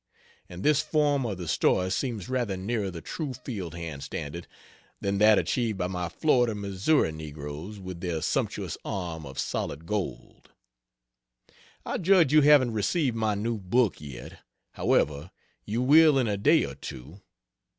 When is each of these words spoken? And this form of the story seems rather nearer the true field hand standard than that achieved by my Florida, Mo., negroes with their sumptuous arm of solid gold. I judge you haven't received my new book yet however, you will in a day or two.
And 0.49 0.63
this 0.63 0.81
form 0.81 1.27
of 1.27 1.37
the 1.37 1.47
story 1.47 1.91
seems 1.91 2.27
rather 2.27 2.57
nearer 2.57 2.89
the 2.89 3.01
true 3.03 3.33
field 3.35 3.75
hand 3.75 4.01
standard 4.01 4.47
than 4.99 5.19
that 5.19 5.37
achieved 5.37 5.77
by 5.77 5.85
my 5.85 6.09
Florida, 6.09 6.55
Mo., 6.55 6.71
negroes 7.11 7.77
with 7.79 8.01
their 8.01 8.23
sumptuous 8.23 8.79
arm 8.83 9.27
of 9.27 9.37
solid 9.37 9.85
gold. 9.85 10.49
I 11.85 11.99
judge 11.99 12.33
you 12.33 12.41
haven't 12.41 12.73
received 12.73 13.15
my 13.15 13.35
new 13.35 13.59
book 13.59 14.01
yet 14.01 14.39
however, 14.71 15.29
you 15.67 15.83
will 15.83 16.17
in 16.17 16.27
a 16.27 16.35
day 16.35 16.65
or 16.65 16.73
two. 16.73 17.21